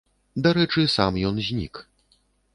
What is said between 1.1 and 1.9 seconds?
ён знік.